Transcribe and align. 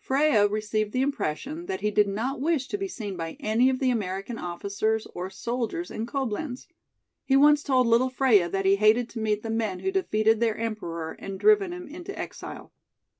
Freia 0.00 0.48
received 0.50 0.90
the 0.90 1.00
impression 1.00 1.66
that 1.66 1.80
he 1.80 1.92
did 1.92 2.08
not 2.08 2.40
wish 2.40 2.66
to 2.66 2.76
be 2.76 2.88
seen 2.88 3.16
by 3.16 3.36
any 3.38 3.70
of 3.70 3.78
the 3.78 3.88
American 3.92 4.36
officers 4.36 5.06
or 5.14 5.30
soldiers 5.30 5.92
in 5.92 6.06
Coblenz. 6.06 6.66
He 7.24 7.36
once 7.36 7.62
told 7.62 7.86
little 7.86 8.10
Freia 8.10 8.48
that 8.50 8.66
he 8.66 8.74
hated 8.74 9.08
to 9.10 9.20
meet 9.20 9.44
the 9.44 9.48
men 9.48 9.78
who 9.78 9.84
had 9.86 9.94
defeated 9.94 10.40
their 10.40 10.56
Emperor 10.58 11.12
and 11.12 11.38
driven 11.38 11.72
him 11.72 11.86
into 11.86 12.18
exile." 12.18 12.72